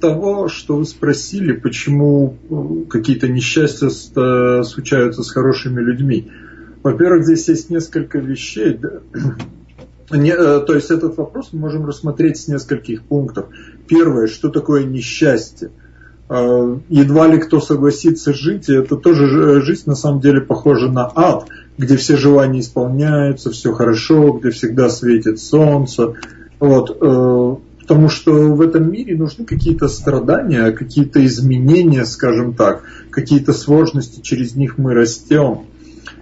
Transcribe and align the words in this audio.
того, 0.00 0.48
что 0.48 0.76
вы 0.76 0.84
спросили, 0.84 1.52
почему 1.52 2.36
э, 2.48 2.88
какие-то 2.88 3.28
несчастья 3.28 3.88
э, 3.88 4.62
случаются 4.64 5.22
с 5.22 5.30
хорошими 5.30 5.80
людьми. 5.80 6.30
Во-первых, 6.82 7.24
здесь 7.24 7.48
есть 7.48 7.70
несколько 7.70 8.18
вещей. 8.18 8.80
Э, 10.12 10.60
то 10.66 10.74
есть 10.74 10.90
этот 10.90 11.16
вопрос 11.18 11.50
мы 11.52 11.60
можем 11.60 11.86
рассмотреть 11.86 12.36
с 12.36 12.48
нескольких 12.48 13.04
пунктов. 13.04 13.46
Первое, 13.86 14.26
что 14.26 14.48
такое 14.48 14.82
несчастье? 14.82 15.70
Едва 16.28 17.28
ли 17.28 17.38
кто 17.38 17.60
согласится 17.60 18.34
жить, 18.34 18.68
и 18.68 18.74
это 18.74 18.96
тоже 18.96 19.60
жизнь 19.62 19.84
на 19.86 19.94
самом 19.94 20.20
деле 20.20 20.40
похожа 20.40 20.90
на 20.90 21.08
ад, 21.14 21.46
где 21.78 21.96
все 21.96 22.16
желания 22.16 22.58
исполняются, 22.58 23.52
все 23.52 23.72
хорошо, 23.72 24.32
где 24.32 24.50
всегда 24.50 24.90
светит 24.90 25.38
солнце. 25.38 26.14
Вот 26.58 27.60
потому 27.90 28.08
что 28.08 28.30
в 28.30 28.60
этом 28.60 28.92
мире 28.92 29.16
нужны 29.16 29.44
какие-то 29.44 29.88
страдания, 29.88 30.70
какие-то 30.70 31.26
изменения, 31.26 32.04
скажем 32.04 32.54
так, 32.54 32.84
какие-то 33.10 33.52
сложности, 33.52 34.20
через 34.20 34.54
них 34.54 34.78
мы 34.78 34.94
растем. 34.94 35.62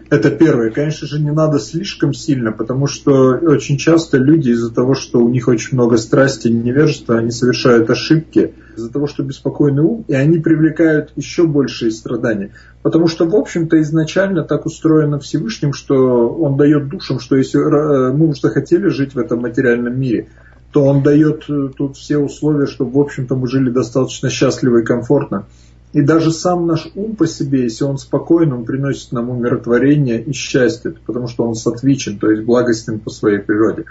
Это 0.09 0.31
первое. 0.31 0.71
Конечно 0.71 1.07
же, 1.07 1.21
не 1.21 1.31
надо 1.31 1.59
слишком 1.59 2.15
сильно, 2.15 2.53
потому 2.53 2.87
что 2.87 3.39
очень 3.43 3.77
часто 3.77 4.17
люди 4.17 4.49
из-за 4.49 4.73
того, 4.73 4.95
что 4.95 5.21
у 5.21 5.29
них 5.29 5.47
очень 5.47 5.75
много 5.75 5.99
страсти 5.99 6.49
и 6.49 6.53
невежества, 6.53 7.19
они 7.19 7.31
совершают 7.31 7.91
ошибки 7.91 8.55
из-за 8.75 8.91
того, 8.91 9.07
что 9.07 9.23
беспокойный 9.23 9.83
ум, 9.83 10.07
и 10.09 10.15
они 10.15 10.39
привлекают 10.39 11.13
еще 11.17 11.47
большие 11.47 11.91
страдания. 11.91 12.53
Потому 12.81 13.09
что, 13.09 13.27
в 13.27 13.35
общем-то, 13.35 13.79
изначально 13.83 14.43
так 14.43 14.65
устроено 14.65 15.19
Всевышним, 15.19 15.75
что 15.75 16.31
он 16.31 16.57
дает 16.57 16.89
душам, 16.89 17.21
что 17.21 17.37
если 17.37 17.61
э, 17.61 18.13
мы 18.15 18.29
уже 18.29 18.41
захотели 18.41 18.89
жить 18.89 19.15
в 19.15 19.19
этом 19.19 19.41
материальном 19.41 20.01
мире, 20.01 20.29
то 20.73 20.85
он 20.85 21.03
дает 21.03 21.45
э, 21.49 21.71
тут 21.77 21.97
все 21.97 22.19
условия, 22.19 22.67
чтобы, 22.67 22.93
в 22.93 23.01
общем-то, 23.01 23.37
мы 23.37 23.49
жили 23.49 23.71
достаточно 23.71 24.29
счастливо 24.29 24.79
и 24.79 24.85
комфортно. 24.85 25.47
И 25.93 26.03
даже 26.03 26.33
сам 26.33 26.67
наш 26.67 26.87
ум 26.95 27.17
по 27.17 27.27
себе, 27.27 27.63
если 27.63 27.85
он 27.85 27.97
спокоен, 27.97 28.53
он 28.53 28.65
приносит 28.65 29.13
нам 29.13 29.31
умиротворение 29.31 30.23
и 30.23 30.33
счастье, 30.33 30.95
потому 31.07 31.29
что 31.29 31.45
он 31.45 31.55
сатвичен, 31.55 32.19
то 32.19 32.31
есть 32.31 32.45
благостен 32.45 33.01
по 33.01 33.11
своей 33.11 33.39
природе. 33.39 33.87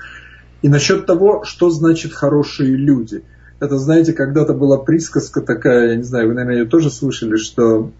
И 0.62 0.70
насчет 0.70 1.06
того, 1.06 1.44
что 1.44 1.70
значит 1.70 2.14
хорошие 2.14 2.76
люди. 2.76 3.24
Это, 3.60 3.80
знаете, 3.80 4.14
когда-то 4.14 4.54
была 4.54 4.78
присказка 4.78 5.42
такая, 5.42 5.90
я 5.90 5.96
не 5.96 6.04
знаю, 6.04 6.28
вы, 6.28 6.36
наверное, 6.36 6.62
ее 6.62 6.66
тоже 6.68 6.92
слышали, 6.92 7.38
что 7.38 7.92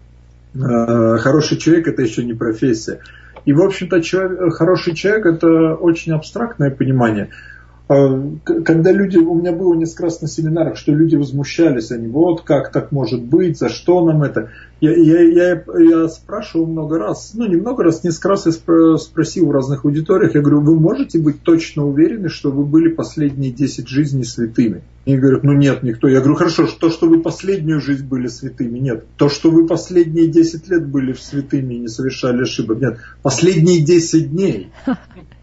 э, 0.54 1.18
хороший 1.18 1.56
человек 1.58 1.88
это 1.88 2.02
еще 2.02 2.24
не 2.24 2.34
профессия. 2.34 3.00
И, 3.44 3.52
в 3.52 3.60
общем-то, 3.60 4.00
человек, 4.00 4.54
хороший 4.54 4.94
человек 4.94 5.26
это 5.26 5.74
очень 5.74 6.12
абстрактное 6.12 6.70
понимание. 6.70 7.30
А, 7.88 8.22
когда 8.44 8.92
люди, 8.92 9.16
у 9.16 9.34
меня 9.34 9.52
было 9.52 9.74
несколько 9.74 10.04
раз 10.04 10.20
на 10.20 10.28
семинарах, 10.28 10.76
что 10.76 10.92
люди 10.92 11.16
возмущались, 11.16 11.90
они, 11.90 12.06
вот 12.06 12.42
как 12.42 12.70
так 12.70 12.92
может 12.92 13.22
быть, 13.22 13.58
за 13.58 13.70
что 13.70 14.04
нам 14.04 14.22
это. 14.22 14.50
Я, 14.80 14.94
я, 14.94 15.22
я, 15.22 15.64
я 15.78 16.08
спрашивал 16.08 16.66
много 16.66 16.98
раз, 16.98 17.32
ну 17.34 17.46
не 17.46 17.56
много 17.56 17.84
раз, 17.84 18.04
несколько 18.04 18.28
раз 18.28 18.46
я 18.46 18.52
спросил 18.98 19.48
в 19.48 19.52
разных 19.52 19.86
аудиториях, 19.86 20.34
я 20.34 20.42
говорю, 20.42 20.60
вы 20.60 20.78
можете 20.78 21.18
быть 21.18 21.42
точно 21.42 21.86
уверены, 21.86 22.28
что 22.28 22.50
вы 22.50 22.64
были 22.64 22.92
последние 22.92 23.50
10 23.52 23.88
жизней 23.88 24.24
святыми? 24.24 24.82
И 25.08 25.16
говорят, 25.16 25.42
ну 25.42 25.54
нет, 25.54 25.82
никто. 25.82 26.06
Я 26.06 26.18
говорю, 26.18 26.34
хорошо, 26.34 26.66
то, 26.66 26.90
что 26.90 27.08
вы 27.08 27.22
последнюю 27.22 27.80
жизнь 27.80 28.06
были 28.06 28.26
святыми, 28.26 28.78
нет. 28.78 29.06
То, 29.16 29.30
что 29.30 29.50
вы 29.50 29.66
последние 29.66 30.26
10 30.26 30.68
лет 30.68 30.86
были 30.86 31.14
святыми 31.14 31.76
и 31.76 31.78
не 31.78 31.88
совершали 31.88 32.42
ошибок, 32.42 32.78
нет. 32.78 32.98
Последние 33.22 33.80
10 33.80 34.30
дней. 34.30 34.70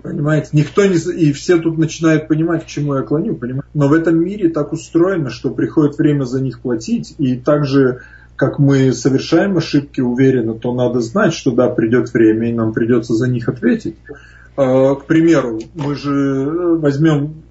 Понимаете, 0.04 0.50
никто 0.52 0.86
не... 0.86 0.98
И 0.98 1.34
все 1.34 1.58
тут 1.58 1.80
начинают 1.80 2.28
понимать, 2.28 2.66
к 2.66 2.68
чему 2.68 2.94
я 2.94 3.02
клоню, 3.02 3.38
понимаете. 3.38 3.68
Но 3.74 3.88
в 3.88 3.94
этом 3.94 4.24
мире 4.24 4.50
так 4.50 4.72
устроено, 4.72 5.32
что 5.32 5.50
приходит 5.50 5.98
время 5.98 6.26
за 6.26 6.42
них 6.42 6.60
платить, 6.60 7.16
и 7.18 7.36
также 7.36 8.02
как 8.36 8.60
мы 8.60 8.94
совершаем 8.94 9.58
ошибки 9.58 10.00
уверенно, 10.00 10.54
то 10.54 10.76
надо 10.76 11.00
знать, 11.00 11.34
что 11.34 11.50
да, 11.50 11.70
придет 11.70 12.14
время, 12.14 12.52
и 12.52 12.54
нам 12.54 12.72
придется 12.72 13.16
за 13.16 13.28
них 13.28 13.50
ответить. 13.50 13.96
А, 14.58 14.94
к 14.94 15.08
примеру, 15.08 15.60
мы 15.74 15.96
же 15.96 16.14
э, 16.14 16.76
возьмем 16.76 17.45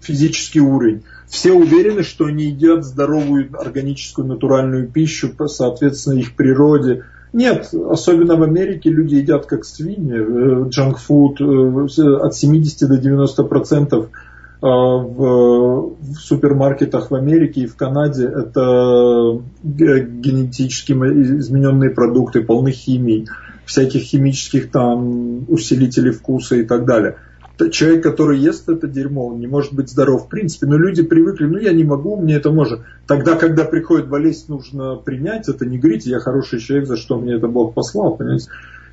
физический 0.00 0.60
уровень. 0.60 1.02
Все 1.28 1.52
уверены, 1.52 2.02
что 2.02 2.26
они 2.26 2.44
едят 2.44 2.84
здоровую 2.84 3.50
органическую 3.58 4.26
натуральную 4.26 4.88
пищу, 4.88 5.32
соответственно, 5.46 6.18
их 6.18 6.34
природе, 6.34 7.04
нет, 7.32 7.72
особенно 7.72 8.36
в 8.36 8.42
Америке 8.42 8.90
люди 8.90 9.16
едят 9.16 9.46
как 9.46 9.64
свиньи, 9.64 10.68
джанкфуд 10.68 11.40
э, 11.40 12.16
от 12.16 12.34
70 12.34 12.88
до 12.88 12.98
90 12.98 13.44
процентов 13.44 14.06
э, 14.06 14.66
в 14.66 15.94
супермаркетах 16.18 17.10
в 17.10 17.14
Америке 17.14 17.62
и 17.62 17.66
в 17.66 17.76
Канаде. 17.76 18.24
Это 18.24 19.40
генетически 19.62 20.92
измененные 20.92 21.90
продукты, 21.90 22.42
полны 22.42 22.72
химии, 22.72 23.28
всяких 23.64 24.02
химических 24.02 24.72
там 24.72 25.44
усилителей 25.48 26.10
вкуса 26.10 26.56
и 26.56 26.64
так 26.64 26.84
далее 26.84 27.16
человек, 27.68 28.02
который 28.02 28.38
ест 28.38 28.68
это 28.68 28.86
дерьмо, 28.86 29.28
он 29.28 29.40
не 29.40 29.46
может 29.46 29.74
быть 29.74 29.90
здоров 29.90 30.24
в 30.24 30.28
принципе. 30.28 30.66
Но 30.66 30.78
люди 30.78 31.02
привыкли, 31.02 31.46
ну 31.46 31.58
я 31.58 31.72
не 31.72 31.84
могу, 31.84 32.16
мне 32.16 32.36
это 32.36 32.50
может. 32.50 32.80
Тогда, 33.06 33.36
когда 33.36 33.64
приходит 33.64 34.08
болезнь, 34.08 34.44
нужно 34.48 34.96
принять 34.96 35.48
это, 35.48 35.66
не 35.66 35.78
говорите, 35.78 36.10
я 36.10 36.20
хороший 36.20 36.60
человек, 36.60 36.88
за 36.88 36.96
что 36.96 37.18
мне 37.18 37.34
это 37.34 37.48
Бог 37.48 37.74
послал, 37.74 38.16
понимаете. 38.16 38.48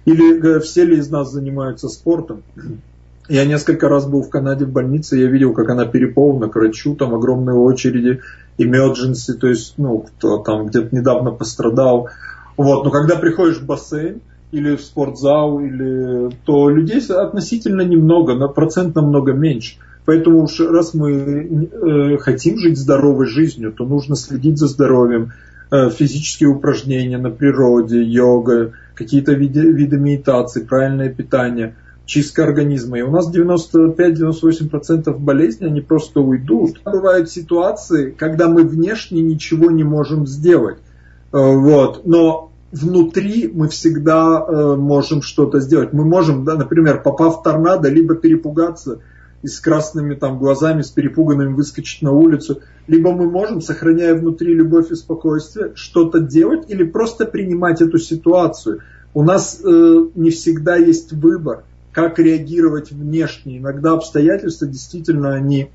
Или 0.06 0.42
э, 0.42 0.60
все 0.60 0.86
ли 0.86 0.98
из 0.98 1.10
нас 1.10 1.32
занимаются 1.32 1.88
спортом. 1.88 2.42
Я 3.30 3.46
несколько 3.46 3.90
раз 3.90 4.06
был 4.06 4.22
в 4.22 4.30
Канаде 4.30 4.66
в 4.66 4.72
больнице, 4.72 5.18
я 5.18 5.28
видел, 5.28 5.54
как 5.54 5.70
она 5.70 5.86
переполнена 5.86 6.48
к 6.48 6.56
врачу, 6.56 6.96
там 6.96 7.14
огромные 7.14 7.58
очереди, 7.58 8.22
emergency, 8.58 9.34
то 9.34 9.48
есть, 9.48 9.74
ну, 9.78 10.00
кто 10.00 10.38
там 10.38 10.68
где-то 10.68 10.96
недавно 10.96 11.32
пострадал. 11.32 12.10
Вот, 12.56 12.86
но 12.86 12.90
когда 12.90 13.18
приходишь 13.18 13.58
в 13.58 13.66
бассейн, 13.66 14.22
или 14.52 14.76
в 14.76 14.82
спортзал, 14.82 15.60
или, 15.60 16.30
то 16.46 16.70
людей 16.70 17.02
относительно 17.10 17.82
немного, 17.82 18.36
на 18.36 18.48
процент 18.48 18.96
намного 18.96 19.34
меньше. 19.34 19.78
Поэтому 20.06 20.44
уж 20.44 20.60
раз 20.62 20.94
мы 20.94 21.12
э, 21.12 22.18
хотим 22.20 22.58
жить 22.58 22.78
здоровой 22.78 23.28
жизнью, 23.28 23.74
то 23.74 23.86
нужно 23.86 24.16
следить 24.16 24.58
за 24.58 24.68
здоровьем, 24.68 25.34
э, 25.70 25.90
физические 25.90 26.50
упражнения 26.50 27.18
на 27.18 27.30
природе, 27.30 28.02
йога, 28.02 28.72
какие-то 28.94 29.34
виды, 29.34 29.70
виды 29.70 29.98
медитации, 29.98 30.64
правильное 30.64 31.14
питание, 31.14 31.76
чистка 32.06 32.46
организма. 32.46 33.00
И 33.00 33.02
у 33.02 33.12
нас 33.12 33.30
95-98% 33.30 35.18
болезней, 35.18 35.68
они 35.68 35.82
просто 35.82 36.22
уйдут. 36.22 36.80
Бывают 36.86 37.30
ситуации, 37.30 38.12
когда 38.12 38.48
мы 38.48 38.64
внешне 38.64 39.22
ничего 39.22 39.72
не 39.72 39.84
можем 39.84 40.26
сделать. 40.26 40.78
Э, 41.34 41.38
вот. 41.38 42.06
Но 42.06 42.52
внутри 42.72 43.50
мы 43.54 43.70
всегда 43.70 44.46
э, 44.46 44.76
можем 44.76 45.22
что-то 45.22 45.60
сделать. 45.60 45.94
Мы 45.94 46.06
можем, 46.06 46.44
да, 46.44 46.56
например, 46.56 47.02
попав 47.02 47.40
в 47.40 47.44
торнадо, 47.44 47.90
либо 47.90 48.16
перепугаться 48.16 49.00
и 49.44 49.48
с 49.48 49.60
красными 49.60 50.16
там 50.16 50.40
глазами, 50.40 50.82
с 50.82 50.90
перепуганными 50.90 51.54
выскочить 51.54 52.02
на 52.02 52.12
улицу, 52.12 52.62
либо 52.88 53.12
мы 53.14 53.30
можем, 53.30 53.62
сохраняя 53.62 54.16
внутри 54.16 54.54
любовь 54.54 54.92
и 54.92 54.96
спокойствие, 54.96 55.72
что-то 55.76 56.20
делать 56.20 56.70
или 56.70 56.84
просто 56.84 57.26
принимать 57.26 57.82
эту 57.82 58.00
ситуацию. 58.00 58.82
У 59.14 59.24
нас 59.24 59.62
э, 59.64 60.06
не 60.16 60.32
всегда 60.32 60.76
есть 60.76 61.14
выбор, 61.14 61.64
как 61.92 62.20
реагировать 62.20 62.92
внешне. 62.92 63.60
Иногда 63.60 63.94
обстоятельства 63.94 64.68
действительно 64.68 65.34
они, 65.34 65.70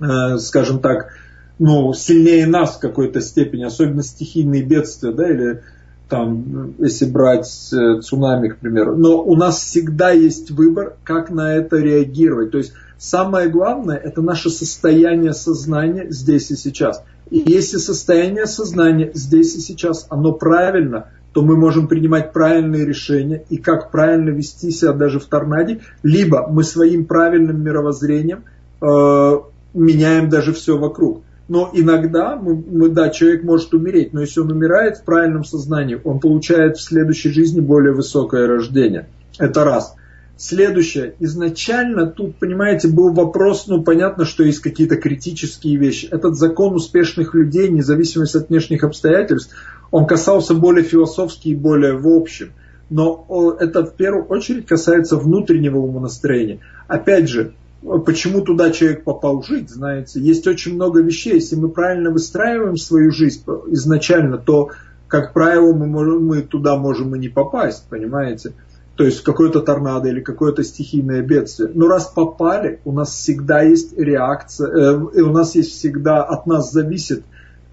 э, 0.00 0.38
скажем 0.38 0.80
так, 0.80 1.12
ну, 1.58 1.92
сильнее 1.94 2.46
нас 2.46 2.76
в 2.76 2.80
какой-то 2.80 3.20
степени, 3.20 3.64
особенно 3.64 4.02
стихийные 4.02 4.62
бедствия, 4.62 5.12
да, 5.12 5.30
или 5.30 5.62
там, 6.08 6.74
если 6.78 7.04
брать 7.06 7.72
э, 7.72 8.00
цунами, 8.00 8.48
к 8.48 8.58
примеру. 8.58 8.96
Но 8.96 9.22
у 9.22 9.34
нас 9.34 9.58
всегда 9.58 10.10
есть 10.10 10.50
выбор, 10.50 10.96
как 11.04 11.30
на 11.30 11.54
это 11.54 11.76
реагировать. 11.76 12.52
То 12.52 12.58
есть 12.58 12.72
самое 12.96 13.48
главное 13.48 13.96
это 13.96 14.22
наше 14.22 14.50
состояние 14.50 15.32
сознания 15.32 16.06
здесь 16.10 16.50
и 16.50 16.56
сейчас. 16.56 17.02
И 17.30 17.42
если 17.44 17.78
состояние 17.78 18.46
сознания 18.46 19.10
здесь 19.14 19.56
и 19.56 19.60
сейчас, 19.60 20.06
оно 20.08 20.32
правильно, 20.32 21.08
то 21.32 21.42
мы 21.42 21.56
можем 21.56 21.88
принимать 21.88 22.32
правильные 22.32 22.86
решения 22.86 23.44
и 23.50 23.58
как 23.58 23.90
правильно 23.90 24.30
вести 24.30 24.70
себя 24.70 24.92
даже 24.92 25.18
в 25.18 25.26
торнаде, 25.26 25.80
либо 26.02 26.46
мы 26.48 26.62
своим 26.62 27.04
правильным 27.04 27.62
мировоззрением 27.62 28.44
э, 28.80 29.38
меняем 29.74 30.30
даже 30.30 30.52
все 30.52 30.78
вокруг. 30.78 31.22
Но 31.48 31.70
иногда, 31.72 32.36
мы, 32.36 32.56
мы, 32.56 32.88
да, 32.88 33.08
человек 33.10 33.44
может 33.44 33.72
умереть, 33.72 34.12
но 34.12 34.20
если 34.20 34.40
он 34.40 34.50
умирает 34.50 34.98
в 34.98 35.04
правильном 35.04 35.44
сознании, 35.44 36.00
он 36.02 36.18
получает 36.18 36.76
в 36.76 36.82
следующей 36.82 37.30
жизни 37.30 37.60
более 37.60 37.92
высокое 37.92 38.48
рождение. 38.48 39.08
Это 39.38 39.64
раз. 39.64 39.94
Следующее. 40.38 41.14
Изначально 41.18 42.06
тут, 42.06 42.36
понимаете, 42.36 42.88
был 42.88 43.12
вопрос, 43.12 43.68
ну 43.68 43.82
понятно, 43.82 44.24
что 44.24 44.42
есть 44.42 44.58
какие-то 44.58 44.96
критические 44.96 45.76
вещи. 45.76 46.08
Этот 46.10 46.36
закон 46.36 46.74
успешных 46.74 47.32
людей, 47.34 47.68
независимо 47.70 48.24
от 48.24 48.48
внешних 48.48 48.84
обстоятельств, 48.84 49.54
он 49.90 50.06
касался 50.06 50.52
более 50.52 50.84
философски 50.84 51.48
и 51.48 51.54
более 51.54 51.96
в 51.96 52.08
общем. 52.08 52.50
Но 52.90 53.56
это 53.58 53.84
в 53.84 53.94
первую 53.94 54.26
очередь 54.26 54.66
касается 54.66 55.16
внутреннего 55.16 55.78
умонастроения. 55.78 56.58
Опять 56.86 57.28
же, 57.28 57.54
почему 57.82 58.40
туда 58.40 58.70
человек 58.70 59.04
попал 59.04 59.42
жить, 59.42 59.70
знаете. 59.70 60.20
Есть 60.20 60.46
очень 60.46 60.74
много 60.74 61.00
вещей. 61.00 61.34
Если 61.34 61.56
мы 61.56 61.68
правильно 61.68 62.10
выстраиваем 62.10 62.76
свою 62.76 63.10
жизнь 63.10 63.44
изначально, 63.68 64.38
то, 64.38 64.70
как 65.08 65.32
правило, 65.32 65.72
мы, 65.72 65.86
можем, 65.86 66.26
мы 66.26 66.42
туда 66.42 66.76
можем 66.76 67.14
и 67.14 67.18
не 67.18 67.28
попасть, 67.28 67.86
понимаете. 67.88 68.52
То 68.96 69.04
есть 69.04 69.22
какое-то 69.22 69.60
торнадо 69.60 70.08
или 70.08 70.20
какое-то 70.20 70.64
стихийное 70.64 71.20
бедствие. 71.22 71.70
Но 71.74 71.86
раз 71.86 72.06
попали, 72.06 72.80
у 72.84 72.92
нас 72.92 73.10
всегда 73.10 73.60
есть 73.60 73.96
реакция, 73.96 74.68
э, 74.68 74.96
у 74.96 75.32
нас 75.32 75.54
есть 75.54 75.72
всегда, 75.72 76.22
от 76.24 76.46
нас 76.46 76.72
зависит, 76.72 77.22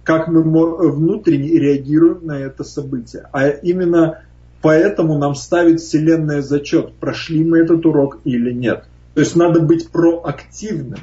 как 0.04 0.28
мы 0.28 0.44
внутренне 0.44 1.48
реагируем 1.48 2.26
на 2.26 2.38
это 2.38 2.66
событие. 2.66 3.30
А 3.32 3.48
именно 3.48 4.20
поэтому 4.62 5.18
нам 5.18 5.34
ставит 5.34 5.80
Вселенная 5.80 6.42
зачет, 6.42 6.94
прошли 6.96 7.46
мы 7.46 7.60
этот 7.60 7.86
урок 7.86 8.20
или 8.26 8.52
нет. 8.52 8.84
То 9.14 9.22
есть 9.22 9.36
надо 9.36 9.60
быть 9.60 9.90
проактивным. 9.90 11.00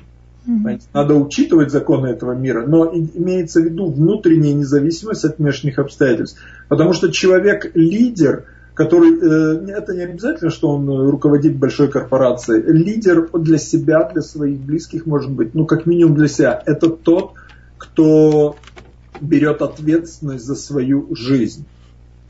Mm-hmm. 0.46 0.82
Надо 0.94 1.14
учитывать 1.14 1.70
законы 1.70 2.08
этого 2.08 2.32
мира, 2.32 2.66
но 2.66 2.90
имеется 2.92 3.60
в 3.60 3.64
виду 3.64 3.90
внутренняя 3.90 4.54
независимость 4.54 5.24
от 5.24 5.38
внешних 5.38 5.78
обстоятельств. 5.78 6.40
Потому 6.68 6.92
что 6.92 7.12
человек-лидер, 7.12 8.46
который, 8.74 9.18
э, 9.18 9.70
это 9.70 9.94
не 9.94 10.02
обязательно, 10.02 10.50
что 10.50 10.70
он 10.70 10.88
руководит 11.10 11.56
большой 11.56 11.88
корпорацией, 11.88 12.62
лидер 12.72 13.28
для 13.34 13.58
себя, 13.58 14.08
для 14.12 14.22
своих 14.22 14.58
близких 14.60 15.06
может 15.06 15.30
быть, 15.30 15.54
ну 15.54 15.66
как 15.66 15.86
минимум 15.86 16.14
для 16.14 16.28
себя, 16.28 16.62
это 16.64 16.88
тот, 16.88 17.34
кто 17.76 18.56
берет 19.20 19.60
ответственность 19.60 20.44
за 20.44 20.54
свою 20.54 21.14
жизнь. 21.14 21.66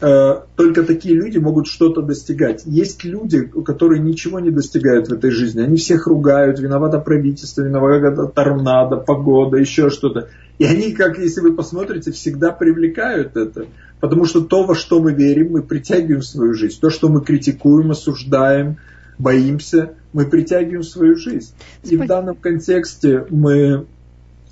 Э, 0.02 0.40
только 0.56 0.82
такие 0.82 1.14
люди 1.14 1.36
могут 1.38 1.66
что-то 1.66 2.00
достигать. 2.00 2.62
Есть 2.64 3.04
люди, 3.04 3.42
которые 3.42 4.00
ничего 4.00 4.40
не 4.40 4.50
достигают 4.50 5.08
в 5.08 5.12
этой 5.12 5.30
жизни. 5.30 5.60
Они 5.60 5.76
всех 5.76 6.06
ругают, 6.06 6.58
виновато 6.58 6.98
правительство, 6.98 7.62
виновато 7.62 8.26
торнадо, 8.26 8.96
погода, 8.96 9.58
еще 9.58 9.90
что-то. 9.90 10.28
И 10.58 10.64
они, 10.64 10.92
как 10.92 11.18
если 11.18 11.40
вы 11.40 11.54
посмотрите, 11.54 12.12
всегда 12.12 12.50
привлекают 12.50 13.36
это. 13.36 13.66
Потому 14.00 14.24
что 14.24 14.40
то, 14.40 14.64
во 14.64 14.74
что 14.74 15.00
мы 15.00 15.12
верим, 15.12 15.52
мы 15.52 15.62
притягиваем 15.62 16.20
в 16.20 16.26
свою 16.26 16.54
жизнь. 16.54 16.80
То, 16.80 16.88
что 16.88 17.10
мы 17.10 17.22
критикуем, 17.22 17.90
осуждаем, 17.90 18.78
боимся, 19.18 19.92
мы 20.14 20.24
притягиваем 20.24 20.80
в 20.80 20.86
свою 20.86 21.16
жизнь. 21.16 21.52
И 21.84 21.96
в 21.96 22.06
данном 22.06 22.36
контексте 22.36 23.26
мы 23.28 23.86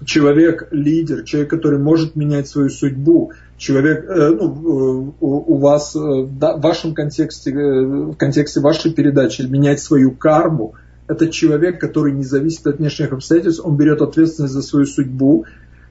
человек, 0.05 0.69
лидер, 0.71 1.25
человек, 1.25 1.51
который 1.51 1.79
может 1.79 2.17
менять 2.17 2.49
свою 2.49 2.71
судьбу, 2.71 3.33
человек, 3.57 4.05
э, 4.09 4.29
ну, 4.31 4.47
э, 4.47 5.13
у, 5.21 5.57
вас 5.57 5.95
э, 5.97 5.99
в 5.99 6.61
вашем 6.61 6.95
контексте, 6.95 7.53
в 7.53 8.15
контексте 8.17 8.61
вашей 8.61 8.93
передачи 8.93 9.43
менять 9.43 9.81
свою 9.81 10.13
карму, 10.13 10.75
это 11.09 11.29
человек, 11.29 11.81
который 11.81 12.13
не 12.13 12.25
зависит 12.25 12.67
от 12.67 12.79
внешних 12.79 13.13
обстоятельств, 13.13 13.65
он 13.65 13.77
берет 13.77 14.03
ответственность 14.03 14.55
за 14.55 14.63
свою 14.63 14.87
судьбу, 14.87 15.47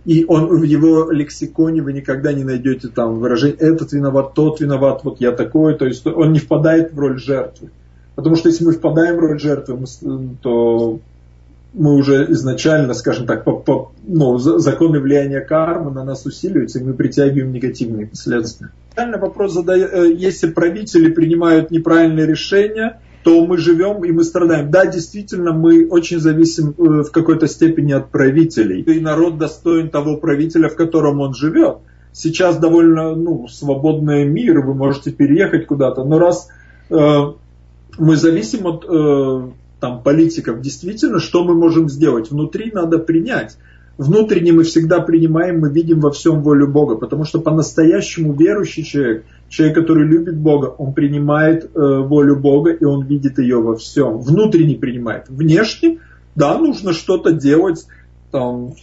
и 0.05 0.23
он 0.25 0.47
в 0.47 0.63
его 0.63 1.11
лексиконе 1.11 1.81
вы 1.81 1.91
никогда 1.91 2.31
не 2.31 2.43
найдете 2.43 2.87
там 2.87 3.19
выражение 3.19 3.57
этот 3.57 3.91
виноват, 3.91 4.33
тот 4.33 4.61
виноват, 4.61 5.01
вот 5.03 5.19
я 5.19 5.31
такой, 5.31 5.77
то 5.77 5.85
есть 5.85 6.05
он 6.05 6.31
не 6.31 6.39
впадает 6.39 6.93
в 6.93 6.99
роль 6.99 7.19
жертвы. 7.19 7.71
Потому 8.15 8.35
что 8.35 8.49
если 8.49 8.63
мы 8.63 8.71
впадаем 8.71 9.17
в 9.17 9.19
роль 9.19 9.39
жертвы, 9.39 9.83
то 10.41 10.99
мы 11.73 11.95
уже 11.95 12.31
изначально, 12.31 12.93
скажем 12.93 13.27
так, 13.27 13.43
по, 13.43 13.53
по, 13.53 13.91
ну, 14.05 14.37
законы 14.37 14.99
влияния 14.99 15.41
кармы 15.41 15.91
на 15.91 16.03
нас 16.03 16.25
усиливаются, 16.25 16.79
и 16.79 16.83
мы 16.83 16.93
притягиваем 16.93 17.51
негативные 17.51 18.07
последствия. 18.07 18.71
Правильный 18.95 19.19
вопрос 19.19 19.53
задаю, 19.53 19.87
э, 19.87 20.13
если 20.13 20.49
правители 20.49 21.11
принимают 21.11 21.69
неправильные 21.71 22.25
решения, 22.25 22.99
то 23.23 23.45
мы 23.45 23.57
живем 23.57 24.05
и 24.05 24.11
мы 24.11 24.23
страдаем. 24.23 24.71
Да, 24.71 24.85
действительно, 24.85 25.51
мы 25.51 25.87
очень 25.87 26.19
зависим 26.19 26.69
э, 26.69 27.03
в 27.03 27.11
какой-то 27.11 27.47
степени 27.47 27.91
от 27.91 28.09
правителей. 28.09 28.81
И 28.81 28.99
народ 28.99 29.37
достоин 29.37 29.89
того 29.89 30.17
правителя, 30.17 30.69
в 30.69 30.75
котором 30.75 31.19
он 31.19 31.33
живет. 31.33 31.79
Сейчас 32.13 32.57
довольно 32.57 33.15
ну, 33.15 33.47
свободный 33.47 34.25
мир, 34.25 34.61
вы 34.61 34.73
можете 34.73 35.11
переехать 35.11 35.67
куда-то. 35.67 36.03
Но 36.05 36.19
раз 36.19 36.47
э, 36.89 36.95
мы 37.99 38.15
зависим 38.15 38.65
от 38.65 38.85
э, 38.87 39.49
там, 39.79 40.01
политиков, 40.01 40.61
действительно, 40.61 41.19
что 41.19 41.43
мы 41.43 41.53
можем 41.53 41.89
сделать? 41.89 42.31
Внутри 42.31 42.71
надо 42.71 42.97
принять. 42.99 43.57
Внутренне 43.97 44.51
мы 44.51 44.63
всегда 44.63 44.99
принимаем, 44.99 45.59
мы 45.59 45.71
видим 45.71 45.99
во 46.01 46.11
всем 46.11 46.43
волю 46.43 46.67
Бога, 46.67 46.95
потому 46.95 47.23
что 47.23 47.39
по-настоящему 47.39 48.33
верующий 48.33 48.83
человек, 48.83 49.25
человек, 49.49 49.75
который 49.75 50.05
любит 50.05 50.37
Бога, 50.37 50.67
он 50.67 50.93
принимает 50.93 51.65
э, 51.65 51.69
волю 51.73 52.39
Бога, 52.39 52.71
и 52.71 52.85
он 52.85 53.05
видит 53.05 53.39
ее 53.39 53.59
во 53.59 53.75
всем. 53.75 54.19
Внутренне 54.19 54.75
принимает. 54.75 55.29
Внешне, 55.29 55.97
да, 56.35 56.59
нужно 56.59 56.93
что-то 56.93 57.31
делать, 57.31 57.87
там, 58.31 58.75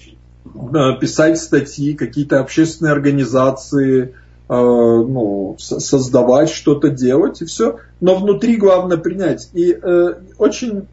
э, 0.44 0.98
писать 1.00 1.38
статьи, 1.38 1.94
какие-то 1.94 2.40
общественные 2.40 2.92
организации, 2.92 4.14
ну, 4.52 5.56
создавать, 5.58 6.50
что-то 6.50 6.90
делать 6.90 7.40
и 7.40 7.46
все. 7.46 7.78
Но 8.00 8.16
внутри 8.16 8.56
главное 8.56 8.98
принять. 8.98 9.48
И 9.54 9.72
э, 9.72 10.14
очень 10.38 10.86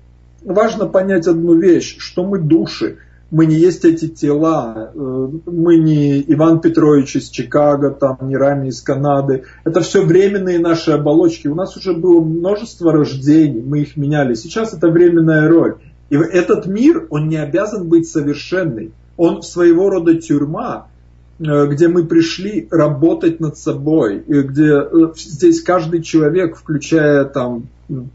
важно 0.43 0.85
понять 0.87 1.27
одну 1.27 1.55
вещь, 1.55 1.97
что 1.99 2.25
мы 2.25 2.39
души. 2.39 2.97
Мы 3.29 3.45
не 3.45 3.55
есть 3.55 3.85
эти 3.85 4.07
тела, 4.07 4.91
э, 4.93 5.27
мы 5.45 5.77
не 5.77 6.21
Иван 6.21 6.59
Петрович 6.59 7.15
из 7.15 7.29
Чикаго, 7.29 7.91
там, 7.91 8.17
не 8.21 8.37
Рами 8.37 8.69
из 8.69 8.81
Канады. 8.81 9.43
Это 9.63 9.81
все 9.81 10.01
временные 10.01 10.59
наши 10.59 10.91
оболочки. 10.91 11.47
У 11.47 11.55
нас 11.55 11.75
уже 11.75 11.93
было 11.93 12.21
множество 12.21 12.91
рождений, 12.93 13.61
мы 13.61 13.79
их 13.79 13.97
меняли. 13.97 14.33
Сейчас 14.33 14.73
это 14.73 14.87
временная 14.87 15.49
роль. 15.49 15.75
И 16.09 16.15
этот 16.15 16.67
мир, 16.67 17.07
он 17.09 17.29
не 17.29 17.37
обязан 17.37 17.87
быть 17.87 18.07
совершенный. 18.07 18.91
Он 19.17 19.41
своего 19.41 19.89
рода 19.89 20.15
тюрьма, 20.15 20.87
Э, 20.87 21.00
где 21.41 21.87
мы 21.87 22.05
пришли 22.05 22.67
работать 22.69 23.39
над 23.39 23.57
собой, 23.57 24.23
где 24.27 24.73
э, 24.73 25.13
здесь 25.15 25.61
каждый 25.63 26.03
человек, 26.03 26.55
включая 26.55 27.25
там 27.25 27.67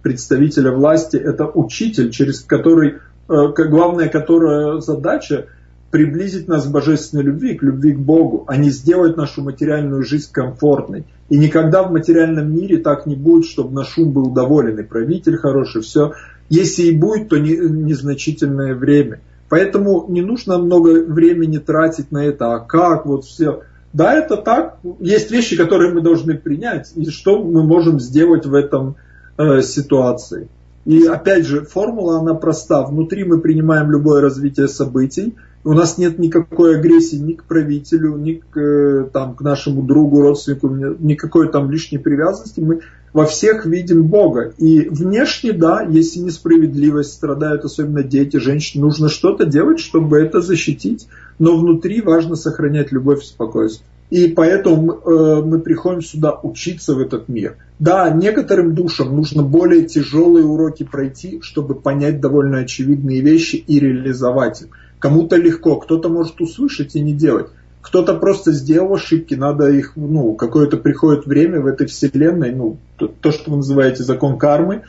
представителя 0.03 0.71
власти, 0.71 1.17
это 1.17 1.47
учитель, 1.47 2.11
через 2.11 2.41
который, 2.41 2.95
э, 3.29 3.33
главная 3.69 4.09
которая 4.09 4.79
задача 4.79 5.47
приблизить 5.91 6.47
нас 6.47 6.67
к 6.67 6.71
божественной 6.71 7.25
любви, 7.25 7.55
к 7.55 7.63
любви 7.63 7.95
к 7.95 7.99
Богу, 7.99 8.45
а 8.47 8.57
не 8.57 8.71
сделать 8.71 9.17
нашу 9.17 9.43
материальную 9.43 10.05
жизнь 10.05 10.29
комфортной. 10.31 11.05
И 11.29 11.37
никогда 11.37 11.83
в 11.83 11.91
материальном 11.91 12.55
мире 12.55 12.79
так 12.79 13.07
не 13.07 13.17
будет, 13.17 13.47
чтобы 13.47 13.75
наш 13.75 13.99
ум 13.99 14.13
был 14.13 14.31
доволен, 14.31 14.79
и 14.79 14.85
правитель 14.85 15.37
хороший, 15.37 15.83
все. 15.83 16.13
Если 16.49 16.85
и 16.85 16.97
будет, 16.97 17.29
то 17.29 17.39
не, 17.39 17.57
незначительное 17.57 18.75
время. 18.75 19.21
Поэтому 19.49 20.07
не 20.09 20.23
нужно 20.23 20.59
много 20.59 21.05
времени 21.05 21.59
тратить 21.59 22.11
на 22.11 22.25
это, 22.25 22.55
а 22.55 22.59
как 22.59 23.07
вот 23.07 23.25
все. 23.25 23.63
Да, 23.93 24.15
это 24.15 24.37
так. 24.37 24.79
Есть 25.01 25.31
вещи, 25.31 25.57
которые 25.57 25.93
мы 25.93 26.01
должны 26.03 26.37
принять, 26.37 26.93
и 26.97 27.09
что 27.11 27.43
мы 27.43 27.63
можем 27.63 28.01
сделать 28.01 28.45
в 28.45 28.55
этом 28.55 28.97
э, 29.39 29.63
ситуации. 29.63 30.49
И 30.85 31.05
опять 31.05 31.47
же, 31.47 31.63
формула, 31.63 32.21
она 32.21 32.35
проста. 32.35 32.83
Внутри 32.83 33.25
мы 33.25 33.41
принимаем 33.41 33.91
любое 33.91 34.21
развитие 34.21 34.69
событий. 34.69 35.35
У 35.65 35.73
нас 35.73 35.99
нет 35.99 36.19
никакой 36.19 36.79
агрессии 36.79 37.17
ни 37.17 37.33
к 37.33 37.43
правителю, 37.45 38.17
ни 38.17 38.35
к, 38.35 38.57
э, 38.57 39.09
там, 39.13 39.35
к 39.35 39.41
нашему 39.41 39.83
другу, 39.83 40.21
родственнику, 40.21 40.69
никакой 40.69 41.51
там 41.51 41.71
лишней 41.71 41.99
привязанности. 41.99 42.61
Мы 42.61 42.81
во 43.17 43.25
всех 43.25 43.65
видим 43.65 44.03
Бога. 44.03 44.53
И 44.59 44.91
внешне, 44.91 45.53
да, 45.53 45.81
если 45.81 46.21
несправедливость, 46.21 47.15
страдают 47.15 47.65
особенно 47.65 48.03
дети, 48.03 48.37
женщины, 48.37 48.83
нужно 48.85 49.09
что-то 49.09 49.47
делать, 49.47 49.81
чтобы 49.81 50.19
это 50.19 50.43
защитить. 50.43 51.09
Но 51.39 51.57
внутри 51.57 52.03
важно 52.03 52.37
сохранять 52.37 52.93
любовь 52.93 53.23
и 53.23 53.27
спокойствие. 53.27 53.89
И 54.11 54.29
поэтому 54.29 54.93
э, 54.93 55.43
мы 55.43 55.61
приходим 55.61 56.03
сюда 56.03 56.39
учиться 56.43 56.95
в 56.95 56.99
этот 56.99 57.31
мир. 57.31 57.57
Да, 57.79 58.11
некоторым 58.11 58.75
душам 58.75 59.17
нужно 59.17 59.43
более 59.43 59.87
тяжелые 59.87 60.45
уроки 60.45 60.83
пройти, 60.83 61.41
чтобы 61.41 61.75
понять 61.75 62.21
довольно 62.21 62.59
очевидные 62.59 63.23
вещи 63.23 63.57
и 63.57 63.81
реализовать 63.81 64.61
их. 64.61 64.69
Кому-то 64.99 65.37
легко, 65.37 65.77
кто-то 65.77 66.11
может 66.11 66.39
услышать 66.43 66.95
и 66.97 67.01
не 67.01 67.15
делать 67.15 67.47
кто-то 67.87 68.15
просто 68.15 68.51
сделал 68.51 68.95
ошибки, 68.95 69.35
надо 69.35 69.71
их, 69.71 69.93
ну, 69.95 70.35
какое-то 70.35 70.77
приходит 70.77 71.25
время 71.25 71.61
в 71.61 71.67
этой 71.67 71.87
вселенной, 71.87 72.53
ну, 72.53 72.79
то, 72.97 73.07
то, 73.07 73.31
что 73.31 73.53
вы 73.53 73.59
называете 73.59 74.03
закон 74.03 74.39
кармы, 74.39 74.83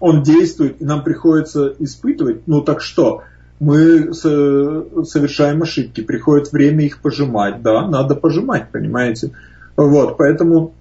он 0.00 0.22
действует, 0.22 0.82
и 0.82 0.84
нам 0.84 1.02
приходится 1.02 1.74
испытывать, 1.78 2.46
ну 2.46 2.60
так 2.60 2.82
что, 2.82 3.22
мы 3.58 4.12
совершаем 4.12 5.62
ошибки, 5.62 6.02
приходит 6.02 6.52
время 6.52 6.84
их 6.84 7.00
пожимать, 7.00 7.62
да, 7.62 7.88
надо 7.88 8.14
пожимать, 8.14 8.70
понимаете, 8.70 9.32
вот, 9.74 10.18
поэтому 10.18 10.74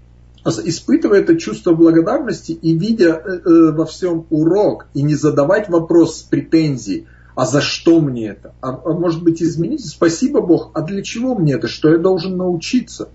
испытывая 0.46 1.22
это 1.22 1.38
чувство 1.38 1.74
благодарности 1.74 2.52
и 2.52 2.78
видя 2.78 3.22
э, 3.26 3.30
э, 3.46 3.72
во 3.72 3.86
всем 3.86 4.26
урок, 4.30 4.88
и 4.94 5.04
не 5.04 5.16
задавать 5.16 5.70
вопрос 5.70 6.20
с 6.20 6.22
претензией, 6.22 7.08
а 7.36 7.46
за 7.46 7.62
что 7.62 8.00
мне 8.00 8.28
это? 8.28 8.54
А, 8.62 8.70
а 8.70 8.94
может 8.94 9.24
быть 9.24 9.44
изменить? 9.44 9.86
Спасибо 9.86 10.42
Бог, 10.42 10.72
а 10.74 10.82
для 10.82 11.04
чего 11.04 11.36
мне 11.36 11.54
это? 11.54 11.68
Что 11.68 11.92
я 11.92 11.98
должен 11.98 12.38
научиться? 12.38 13.10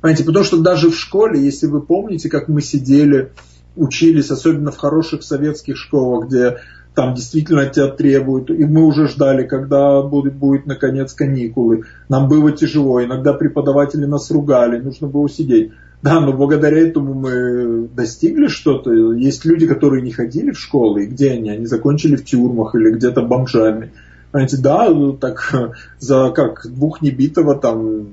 Понимаете, 0.00 0.24
потому 0.24 0.44
что 0.44 0.58
даже 0.58 0.90
в 0.90 0.96
школе, 0.96 1.42
если 1.42 1.66
вы 1.66 1.80
помните, 1.80 2.28
как 2.28 2.48
мы 2.48 2.62
сидели, 2.62 3.32
учились, 3.74 4.30
особенно 4.30 4.70
в 4.70 4.76
хороших 4.76 5.22
советских 5.22 5.76
школах, 5.76 6.28
где 6.28 6.58
там 6.94 7.14
действительно 7.14 7.66
тебя 7.66 7.88
требуют, 7.88 8.50
и 8.50 8.64
мы 8.64 8.84
уже 8.84 9.08
ждали, 9.08 9.44
когда 9.44 10.00
будет, 10.02 10.34
будет 10.34 10.66
наконец 10.66 11.12
каникулы. 11.12 11.82
Нам 12.08 12.28
было 12.28 12.52
тяжело, 12.52 13.02
иногда 13.02 13.32
преподаватели 13.32 14.04
нас 14.04 14.30
ругали, 14.30 14.78
нужно 14.78 15.08
было 15.08 15.28
сидеть. 15.28 15.72
Да, 16.04 16.20
но 16.20 16.34
благодаря 16.34 16.86
этому 16.86 17.14
мы 17.14 17.88
достигли 17.88 18.48
что-то. 18.48 18.92
Есть 19.14 19.46
люди, 19.46 19.66
которые 19.66 20.02
не 20.02 20.12
ходили 20.12 20.50
в 20.50 20.58
школу, 20.58 20.98
и 20.98 21.06
где 21.06 21.30
они? 21.30 21.48
Они 21.48 21.64
закончили 21.64 22.16
в 22.16 22.24
тюрьмах 22.26 22.74
или 22.74 22.90
где-то 22.90 23.22
бомжами. 23.22 23.90
Понимаете, 24.30 24.58
да, 24.58 24.94
так 25.18 25.54
за 25.98 26.28
как 26.32 26.66
двух 26.68 27.00
небитого 27.00 27.58
там, 27.58 28.08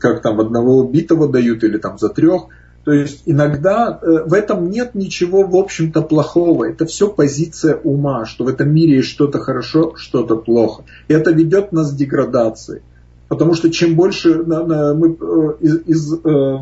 как 0.00 0.20
там 0.20 0.38
одного 0.38 0.80
убитого 0.80 1.32
дают 1.32 1.64
или 1.64 1.78
там 1.78 1.96
за 1.96 2.10
трех. 2.10 2.48
То 2.84 2.92
есть 2.92 3.22
иногда 3.24 3.98
э, 4.02 4.24
в 4.26 4.34
этом 4.34 4.68
нет 4.68 4.94
ничего, 4.94 5.44
в 5.44 5.56
общем-то, 5.56 6.02
плохого. 6.02 6.68
Это 6.68 6.84
все 6.84 7.08
позиция 7.08 7.74
ума, 7.76 8.26
что 8.26 8.44
в 8.44 8.48
этом 8.48 8.70
мире 8.70 8.96
есть 8.96 9.08
что-то 9.08 9.38
хорошо, 9.38 9.94
что-то 9.96 10.36
плохо. 10.36 10.84
И 11.08 11.14
это 11.14 11.30
ведет 11.30 11.72
нас 11.72 11.90
к 11.90 11.96
деградации. 11.96 12.82
Потому 13.28 13.54
что 13.54 13.70
чем 13.70 13.94
больше 13.94 14.42
мы 14.42 15.16
э, 15.18 15.54
из, 15.60 15.76
из 15.86 16.14
э, 16.22 16.58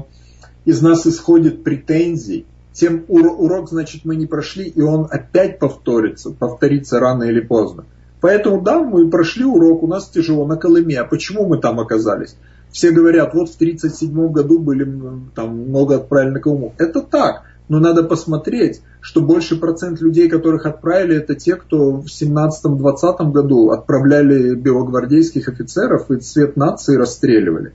из 0.65 0.83
нас 0.83 1.07
исходит 1.07 1.65
претензий, 1.65 2.47
тем 2.73 3.05
урок, 3.09 3.69
значит, 3.69 4.05
мы 4.05 4.17
не 4.17 4.27
прошли, 4.27 4.65
и 4.65 4.81
он 4.81 5.07
опять 5.11 5.59
повторится, 5.59 6.31
повторится 6.31 7.01
рано 7.01 7.25
или 7.25 7.41
поздно. 7.41 7.85
Поэтому, 8.21 8.61
да, 8.61 8.79
мы 8.79 9.09
прошли 9.11 9.45
урок, 9.45 9.83
у 9.83 9.87
нас 9.87 10.09
тяжело 10.09 10.47
на 10.47 10.57
Колыме. 10.57 11.01
А 11.01 11.05
почему 11.05 11.47
мы 11.47 11.59
там 11.59 11.81
оказались? 11.81 12.37
Все 12.71 12.91
говорят, 12.91 13.35
вот 13.35 13.49
в 13.49 13.57
1937 13.57 14.33
году 14.33 14.59
были 14.61 14.87
там 15.35 15.59
много 15.69 15.97
отправлены 15.97 16.35
на 16.35 16.41
Колыму. 16.41 16.75
Это 16.79 17.01
так, 17.01 17.43
но 17.69 17.81
надо 17.81 18.05
посмотреть, 18.05 18.83
что 19.01 19.21
больше 19.23 19.59
процент 19.59 20.01
людей, 20.01 20.29
которых 20.29 20.67
отправили, 20.67 21.17
это 21.17 21.35
те, 21.35 21.57
кто 21.57 22.03
в 22.03 22.07
17-20 22.07 23.31
году 23.33 23.71
отправляли 23.71 24.55
белогвардейских 24.55 25.49
офицеров 25.49 26.11
и 26.11 26.17
цвет 26.17 26.57
нации 26.57 26.97
расстреливали. 26.97 27.73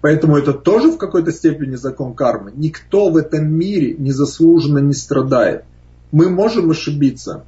Поэтому 0.00 0.36
это 0.36 0.52
тоже 0.52 0.92
в 0.92 0.98
какой-то 0.98 1.32
степени 1.32 1.74
закон 1.74 2.14
кармы. 2.14 2.52
Никто 2.54 3.10
в 3.10 3.16
этом 3.16 3.52
мире 3.52 3.94
незаслуженно 3.98 4.78
не 4.78 4.94
страдает. 4.94 5.64
Мы 6.12 6.30
можем 6.30 6.70
ошибиться, 6.70 7.44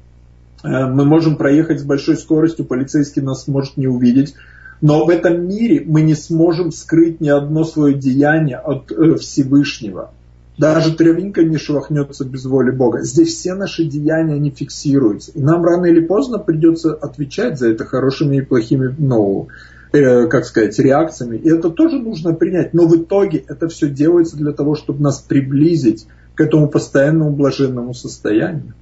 э, 0.63 0.67
мы 0.67 1.05
можем 1.05 1.37
проехать 1.37 1.79
с 1.79 1.83
большой 1.83 2.17
скоростью, 2.17 2.65
полицейский 2.65 3.21
нас 3.21 3.47
может 3.47 3.77
не 3.77 3.87
увидеть, 3.87 4.35
но 4.81 5.05
в 5.05 5.09
этом 5.09 5.47
мире 5.47 5.83
мы 5.85 6.01
не 6.01 6.15
сможем 6.15 6.71
скрыть 6.71 7.21
ни 7.21 7.29
одно 7.29 7.63
свое 7.63 7.95
деяние 7.95 8.57
от 8.57 8.91
э, 8.91 9.15
Всевышнего. 9.15 10.11
Даже 10.57 10.93
травинка 10.93 11.43
не 11.43 11.57
шелохнется 11.57 12.25
без 12.25 12.45
воли 12.45 12.71
Бога. 12.71 13.01
Здесь 13.01 13.29
все 13.35 13.55
наши 13.55 13.85
деяния 13.85 14.37
не 14.37 14.51
фиксируются. 14.51 15.31
И 15.31 15.41
нам 15.41 15.63
рано 15.63 15.85
или 15.85 16.01
поздно 16.05 16.37
придется 16.37 16.93
отвечать 16.93 17.57
за 17.57 17.69
это 17.69 17.85
хорошими 17.85 18.37
и 18.37 18.41
плохими 18.41 18.93
ну, 18.97 19.47
Э, 19.93 20.27
как 20.27 20.45
сказать, 20.45 20.79
реакциями. 20.79 21.35
И 21.35 21.49
это 21.49 21.69
тоже 21.69 21.99
нужно 21.99 22.33
принять. 22.33 22.73
Но 22.73 22.87
в 22.87 22.95
итоге 22.95 23.43
это 23.45 23.67
все 23.67 23.89
делается 23.89 24.37
для 24.37 24.53
того, 24.53 24.75
чтобы 24.75 25.03
нас 25.03 25.19
приблизить 25.19 26.07
к 26.33 26.39
этому 26.39 26.69
постоянному 26.69 27.31
блаженному 27.31 27.93
состоянию. 27.93 28.73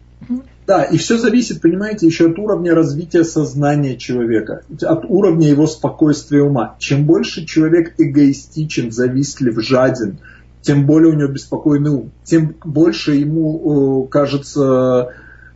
Да, 0.67 0.83
и 0.83 0.97
все 0.97 1.17
зависит, 1.17 1.61
понимаете, 1.61 2.05
еще 2.05 2.29
от 2.29 2.37
уровня 2.37 2.75
развития 2.75 3.23
сознания 3.23 3.95
человека, 3.95 4.61
от 4.81 5.05
уровня 5.05 5.47
его 5.47 5.65
спокойствия 5.65 6.43
ума. 6.43 6.75
Чем 6.77 7.05
больше 7.05 7.45
человек 7.45 7.95
эгоистичен, 7.97 8.91
завистлив, 8.91 9.59
жаден, 9.63 10.19
тем 10.61 10.85
более 10.85 11.11
у 11.11 11.15
него 11.15 11.31
беспокойный 11.31 11.89
ум, 11.89 12.11
тем 12.23 12.53
больше 12.63 13.13
ему 13.13 14.05
э, 14.05 14.09
кажется 14.09 15.09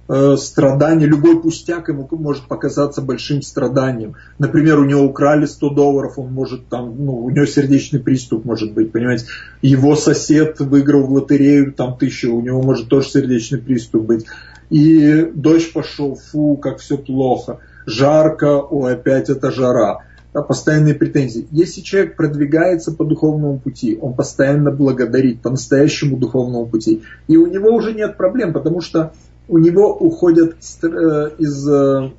страдание, 0.07 1.07
любой 1.07 1.41
пустяк 1.41 1.87
ему 1.87 2.07
может 2.11 2.47
показаться 2.47 3.01
большим 3.01 3.41
страданием. 3.41 4.15
Например, 4.37 4.79
у 4.79 4.85
него 4.85 5.03
украли 5.03 5.45
100 5.45 5.69
долларов, 5.69 6.19
он 6.19 6.33
может 6.33 6.67
там, 6.67 6.93
ну, 7.05 7.23
у 7.23 7.29
него 7.29 7.45
сердечный 7.45 7.99
приступ 7.99 8.43
может 8.43 8.73
быть, 8.73 8.91
понимаете. 8.91 9.25
Его 9.61 9.95
сосед 9.95 10.59
выиграл 10.59 11.05
в 11.05 11.13
лотерею 11.13 11.71
там 11.71 11.97
тысячу, 11.97 12.35
у 12.35 12.41
него 12.41 12.61
может 12.61 12.89
тоже 12.89 13.09
сердечный 13.09 13.59
приступ 13.59 14.03
быть. 14.03 14.25
И 14.69 15.31
дождь 15.33 15.71
пошел, 15.71 16.15
фу, 16.15 16.57
как 16.57 16.79
все 16.79 16.97
плохо. 16.97 17.59
Жарко, 17.85 18.57
о, 18.57 18.85
опять 18.85 19.29
это 19.29 19.51
жара. 19.51 19.99
Постоянные 20.33 20.95
претензии. 20.95 21.47
Если 21.51 21.81
человек 21.81 22.15
продвигается 22.15 22.91
по 22.91 23.05
духовному 23.05 23.59
пути, 23.59 23.97
он 24.01 24.15
постоянно 24.15 24.71
благодарит 24.71 25.41
по 25.41 25.51
настоящему 25.51 26.17
духовному 26.17 26.65
пути. 26.65 27.03
И 27.27 27.37
у 27.37 27.45
него 27.45 27.69
уже 27.69 27.93
нет 27.93 28.17
проблем, 28.17 28.51
потому 28.51 28.81
что 28.81 29.13
у 29.47 29.57
него 29.57 29.93
уходят 29.95 30.55
э, 30.83 31.31
из 31.37 31.67
э, 31.67 32.11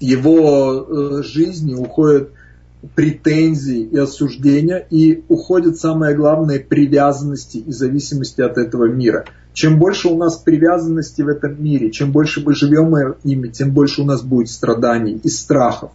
его 0.00 0.86
э, 0.88 1.22
жизни 1.22 1.74
уходят 1.74 2.30
претензии 2.94 3.80
и 3.80 3.98
осуждения, 3.98 4.86
и 4.90 5.24
уходят, 5.28 5.76
самое 5.78 6.14
главное, 6.14 6.60
привязанности 6.60 7.58
и 7.58 7.72
зависимости 7.72 8.40
от 8.40 8.58
этого 8.58 8.86
мира. 8.86 9.24
Чем 9.54 9.78
больше 9.78 10.08
у 10.08 10.16
нас 10.16 10.36
привязанности 10.36 11.22
в 11.22 11.28
этом 11.28 11.62
мире, 11.62 11.90
чем 11.90 12.12
больше 12.12 12.42
мы 12.44 12.54
живем 12.54 12.94
ими, 13.24 13.48
тем 13.48 13.72
больше 13.72 14.02
у 14.02 14.04
нас 14.04 14.22
будет 14.22 14.50
страданий 14.50 15.18
и 15.22 15.28
страхов. 15.28 15.90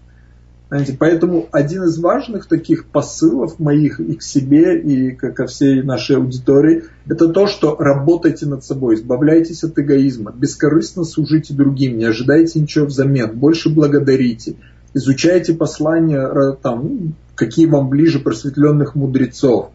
Знаете, 0.71 0.95
поэтому 0.97 1.49
один 1.51 1.83
из 1.83 1.99
важных 1.99 2.45
таких 2.45 2.85
посылов 2.85 3.59
моих 3.59 3.99
и 3.99 4.13
к 4.13 4.21
себе, 4.21 4.79
и 4.79 5.11
ко 5.11 5.45
всей 5.45 5.83
нашей 5.83 6.15
аудитории, 6.15 6.85
это 7.05 7.27
то, 7.27 7.45
что 7.45 7.75
работайте 7.75 8.45
над 8.45 8.63
собой, 8.63 8.95
избавляйтесь 8.95 9.65
от 9.65 9.77
эгоизма, 9.77 10.31
бескорыстно 10.31 11.03
служите 11.03 11.53
другим, 11.53 11.97
не 11.97 12.05
ожидайте 12.05 12.61
ничего 12.61 12.85
взамен, 12.85 13.37
больше 13.37 13.67
благодарите, 13.67 14.55
изучайте 14.93 15.55
послания, 15.55 16.55
там, 16.63 16.83
ну, 16.87 17.11
какие 17.35 17.65
вам 17.65 17.89
ближе 17.89 18.19
просветленных 18.19 18.95
мудрецов. 18.95 19.71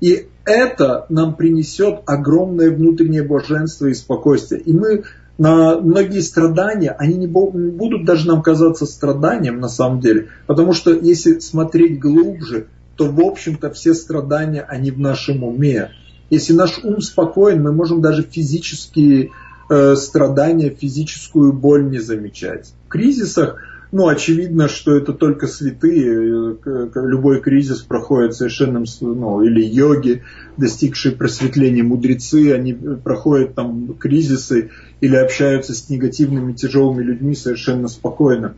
И 0.00 0.26
это 0.44 1.06
нам 1.08 1.36
принесет 1.36 2.00
огромное 2.04 2.72
внутреннее 2.72 3.22
блаженство 3.22 3.86
и 3.86 3.94
спокойствие. 3.94 4.60
И 4.60 4.72
мы 4.72 5.04
на 5.38 5.78
многие 5.78 6.20
страдания, 6.20 6.92
они 6.92 7.14
не 7.14 7.26
будут 7.26 8.04
даже 8.04 8.26
нам 8.26 8.42
казаться 8.42 8.86
страданием 8.86 9.60
на 9.60 9.68
самом 9.68 10.00
деле. 10.00 10.28
Потому 10.46 10.72
что 10.72 10.92
если 10.92 11.38
смотреть 11.40 12.00
глубже, 12.00 12.68
то 12.96 13.06
в 13.06 13.20
общем-то 13.20 13.70
все 13.70 13.94
страдания, 13.94 14.62
они 14.62 14.90
в 14.90 14.98
нашем 14.98 15.44
уме. 15.44 15.90
Если 16.30 16.54
наш 16.54 16.78
ум 16.82 17.00
спокоен, 17.00 17.62
мы 17.62 17.72
можем 17.72 18.00
даже 18.00 18.22
физические 18.22 19.30
э, 19.68 19.94
страдания, 19.96 20.70
физическую 20.70 21.52
боль 21.52 21.88
не 21.90 21.98
замечать. 21.98 22.72
В 22.86 22.88
кризисах 22.88 23.62
ну, 23.96 24.08
очевидно, 24.08 24.68
что 24.68 24.94
это 24.94 25.14
только 25.14 25.46
святые. 25.46 26.58
Любой 26.94 27.40
кризис 27.40 27.80
проходит 27.80 28.34
совершенно, 28.34 28.84
ну, 29.00 29.40
или 29.40 29.64
йоги, 29.64 30.22
достигшие 30.58 31.16
просветления, 31.16 31.82
мудрецы, 31.82 32.52
они 32.52 32.74
проходят 32.74 33.54
там 33.54 33.94
кризисы 33.94 34.70
или 35.00 35.16
общаются 35.16 35.72
с 35.72 35.88
негативными, 35.88 36.52
тяжелыми 36.52 37.02
людьми 37.02 37.34
совершенно 37.34 37.88
спокойно. 37.88 38.52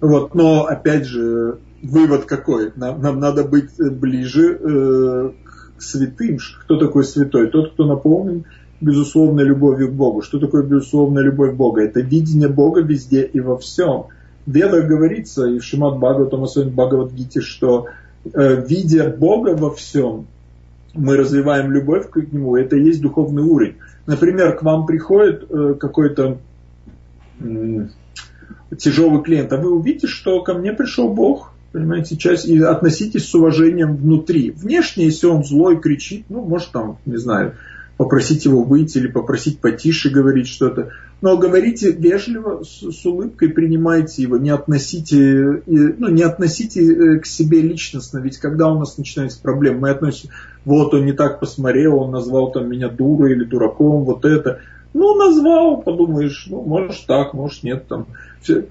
Вот. 0.00 0.34
Но, 0.34 0.64
опять 0.64 1.04
же, 1.04 1.58
вывод 1.82 2.24
какой? 2.24 2.72
Нам, 2.74 3.02
нам 3.02 3.20
надо 3.20 3.44
быть 3.44 3.76
ближе 3.76 4.58
э, 4.58 5.30
к 5.76 5.82
святым. 5.82 6.38
Кто 6.64 6.78
такой 6.78 7.04
святой? 7.04 7.50
Тот, 7.50 7.74
кто 7.74 7.84
наполнен 7.84 8.46
безусловной 8.80 9.44
любовью 9.44 9.90
к 9.90 9.94
Богу. 9.94 10.22
Что 10.22 10.38
такое 10.38 10.62
безусловная 10.62 11.22
любовь 11.22 11.52
к 11.52 11.56
Богу? 11.56 11.80
Это 11.80 12.00
видение 12.00 12.48
Бога 12.48 12.80
везде 12.80 13.24
и 13.24 13.40
во 13.40 13.58
всем. 13.58 14.06
Ведах 14.50 14.86
говорится, 14.86 15.46
и 15.46 15.58
в 15.58 15.64
Шимат 15.64 15.98
Бхагаватам, 15.98 16.44
особенно 16.44 16.72
Бхагавадгите, 16.72 17.40
что 17.40 17.86
э, 18.24 18.64
видя 18.66 19.08
Бога 19.08 19.56
во 19.56 19.74
всем, 19.74 20.26
мы 20.94 21.16
развиваем 21.16 21.70
любовь 21.70 22.10
к 22.10 22.16
Нему, 22.16 22.56
это 22.56 22.76
и 22.76 22.82
есть 22.82 23.00
духовный 23.00 23.42
уровень. 23.42 23.76
Например, 24.06 24.56
к 24.56 24.62
вам 24.62 24.86
приходит 24.86 25.44
э, 25.48 25.74
какой-то 25.78 26.38
тяжелый 28.76 29.22
клиент, 29.22 29.52
а 29.52 29.56
вы 29.56 29.72
увидите, 29.72 30.06
что 30.06 30.42
ко 30.42 30.54
мне 30.54 30.72
пришел 30.72 31.08
Бог, 31.08 31.52
понимаете, 31.72 32.16
часть, 32.16 32.46
и 32.46 32.58
относитесь 32.58 33.28
с 33.28 33.34
уважением 33.34 33.96
внутри. 33.96 34.50
Внешне, 34.50 35.06
если 35.06 35.26
он 35.26 35.44
злой, 35.44 35.80
кричит, 35.80 36.26
ну, 36.28 36.42
может 36.42 36.70
там, 36.72 36.98
не 37.06 37.16
знаю, 37.16 37.54
попросить 38.00 38.46
его 38.46 38.62
выйти 38.62 38.96
или 38.96 39.08
попросить 39.08 39.60
потише 39.60 40.08
говорить 40.08 40.48
что-то. 40.48 40.88
Но 41.20 41.36
говорите 41.36 41.90
вежливо, 41.90 42.64
с, 42.64 42.80
с 42.80 43.04
улыбкой 43.04 43.50
принимайте 43.50 44.22
его, 44.22 44.38
не 44.38 44.48
относите, 44.48 45.62
ну, 45.66 46.08
не 46.08 46.22
относите 46.22 46.80
э, 46.80 47.18
к 47.18 47.26
себе 47.26 47.60
личностно, 47.60 48.16
ведь 48.16 48.38
когда 48.38 48.72
у 48.72 48.78
нас 48.78 48.96
начинаются 48.96 49.42
проблемы, 49.42 49.80
мы 49.80 49.90
относим, 49.90 50.30
вот 50.64 50.94
он 50.94 51.04
не 51.04 51.12
так 51.12 51.40
посмотрел, 51.40 51.98
он 51.98 52.10
назвал 52.10 52.50
там 52.52 52.70
меня 52.70 52.88
дурой 52.88 53.32
или 53.32 53.44
дураком, 53.44 54.04
вот 54.04 54.24
это. 54.24 54.60
Ну, 54.92 55.14
назвал, 55.14 55.82
подумаешь, 55.82 56.46
ну, 56.50 56.62
может 56.62 57.06
так, 57.06 57.32
может 57.32 57.62
нет. 57.62 57.86
Там. 57.86 58.06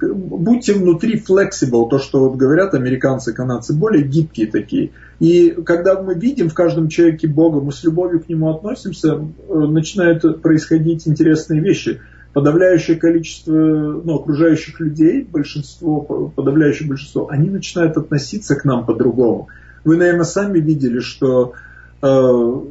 Будьте 0.01 0.73
внутри 0.73 1.17
flexible, 1.17 1.89
то, 1.89 1.97
что 1.97 2.27
вот 2.27 2.37
говорят 2.37 2.73
американцы, 2.73 3.33
канадцы, 3.33 3.73
более 3.73 4.03
гибкие 4.03 4.47
такие. 4.47 4.91
И 5.19 5.51
когда 5.65 6.01
мы 6.01 6.15
видим 6.15 6.49
в 6.49 6.53
каждом 6.53 6.89
человеке 6.89 7.27
Бога, 7.27 7.61
мы 7.61 7.71
с 7.71 7.83
любовью 7.83 8.19
к 8.21 8.27
Нему 8.27 8.49
относимся, 8.49 9.13
э, 9.13 9.53
начинают 9.53 10.41
происходить 10.41 11.07
интересные 11.07 11.61
вещи. 11.61 12.01
подавляющее 12.33 12.95
количество 12.95 13.51
ну, 13.51 14.15
окружающих 14.15 14.79
людей, 14.79 15.23
большинство, 15.29 16.01
подавляющее 16.35 16.87
большинство, 16.87 17.27
они 17.29 17.49
начинают 17.49 17.97
относиться 17.97 18.55
к 18.55 18.65
нам 18.65 18.85
по-другому. 18.85 19.47
Вы, 19.83 19.97
наверное, 19.97 20.25
сами 20.25 20.59
видели, 20.59 20.99
что 20.99 21.53
э, 22.01 22.61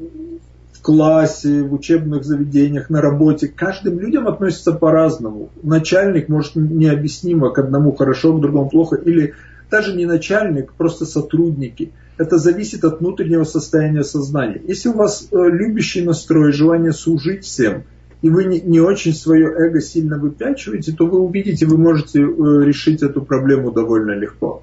классе, 0.88 1.64
в 1.64 1.74
учебных 1.74 2.24
заведениях, 2.24 2.88
на 2.88 3.02
работе 3.02 3.46
каждым 3.46 4.00
людям 4.00 4.26
относятся 4.26 4.72
по-разному. 4.72 5.50
Начальник 5.62 6.30
может 6.30 6.56
необъяснимо 6.56 7.50
к 7.50 7.58
одному 7.58 7.92
хорошо, 7.92 8.32
к 8.32 8.40
другому 8.40 8.70
плохо, 8.70 8.96
или 8.96 9.34
даже 9.70 9.94
не 9.94 10.06
начальник, 10.06 10.72
просто 10.72 11.04
сотрудники. 11.04 11.92
Это 12.16 12.38
зависит 12.38 12.84
от 12.84 13.00
внутреннего 13.00 13.44
состояния 13.44 14.02
сознания. 14.02 14.62
Если 14.66 14.88
у 14.88 14.94
вас 14.94 15.28
э, 15.30 15.36
любящий 15.36 16.00
настрой, 16.00 16.52
желание 16.52 16.94
служить 16.94 17.44
всем, 17.44 17.82
и 18.22 18.30
вы 18.30 18.44
не, 18.44 18.58
не 18.58 18.80
очень 18.80 19.12
свое 19.12 19.44
эго 19.44 19.82
сильно 19.82 20.16
выпячиваете, 20.16 20.92
то 20.92 21.06
вы 21.06 21.18
увидите, 21.18 21.66
вы 21.66 21.76
можете 21.76 22.20
э, 22.20 22.24
решить 22.64 23.02
эту 23.02 23.20
проблему 23.20 23.72
довольно 23.72 24.12
легко. 24.12 24.62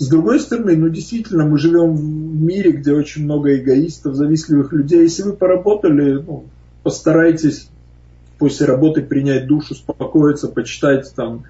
С 0.00 0.08
другой 0.08 0.40
стороны, 0.40 0.78
ну 0.78 0.88
действительно, 0.88 1.44
мы 1.44 1.58
живем 1.58 1.94
в 1.94 2.02
мире, 2.02 2.72
где 2.72 2.94
очень 2.94 3.24
много 3.24 3.54
эгоистов, 3.54 4.14
завистливых 4.14 4.72
людей. 4.72 5.02
Если 5.02 5.24
вы 5.24 5.34
поработали, 5.34 6.12
ну, 6.14 6.46
постарайтесь 6.82 7.68
после 8.38 8.64
работы 8.64 9.02
принять 9.02 9.46
душ, 9.46 9.72
успокоиться, 9.72 10.48
почитать 10.48 11.12
там 11.14 11.44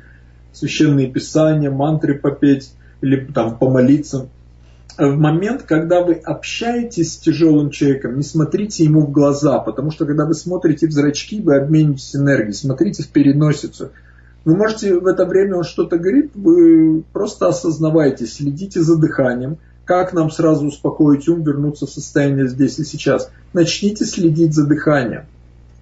священные 0.53 1.09
писания, 1.09 1.71
мантры 1.71 2.19
попеть 2.19 2.73
или 3.03 3.25
там 3.25 3.57
помолиться. 3.57 4.27
В 4.99 5.17
момент, 5.17 5.63
когда 5.63 6.03
вы 6.03 6.15
общаетесь 6.15 7.13
с 7.13 7.19
тяжелым 7.19 7.71
человеком, 7.71 8.17
не 8.17 8.25
смотрите 8.25 8.83
ему 8.83 9.03
в 9.03 9.13
глаза, 9.13 9.61
потому 9.61 9.93
что 9.93 10.07
когда 10.07 10.27
вы 10.27 10.35
смотрите 10.35 10.89
в 10.89 10.91
зрачки, 10.91 11.41
вы 11.41 11.57
обмениваетесь 11.57 12.17
энергией, 12.17 12.55
смотрите 12.55 13.05
в 13.05 13.11
переносицу– 13.11 13.93
вы 14.45 14.57
можете 14.57 14.99
в 14.99 15.07
это 15.07 15.27
время 15.27 15.57
он 15.57 15.65
что-то 15.65 15.99
говорит, 15.99 16.31
вы 16.35 17.03
просто 17.13 17.49
осознавайте, 17.49 18.27
следите 18.27 18.81
за 18.81 18.97
дыханием, 18.97 19.59
как 19.85 20.13
нам 20.13 20.31
сразу 20.31 20.67
успокоить 20.67 21.29
ум, 21.29 21.43
вернуться 21.43 21.87
в 21.87 21.91
состояние 21.91 22.49
здесь 22.49 22.79
и 22.79 22.85
сейчас. 22.85 23.31
Начните 23.53 24.05
следить 24.05 24.55
за 24.55 24.67
дыханием. 24.67 25.25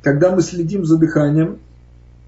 Когда 0.02 0.34
мы 0.34 0.42
следим 0.42 0.84
за 0.84 0.96
дыханием, 0.96 1.58